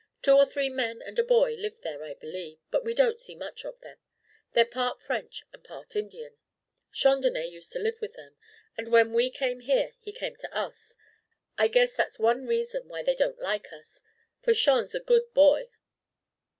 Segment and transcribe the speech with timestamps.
[0.23, 3.35] Two or three men and a boy live there, I believe, but we don't see
[3.35, 3.99] much of them.
[4.53, 6.37] They're part French and part Indian.
[6.91, 8.35] Chandonnais used to live with them,
[8.75, 10.95] and when we came here, he came to us.
[11.55, 14.01] I guess that's one reason why they don't like us,
[14.41, 15.69] for Chan's a good boy."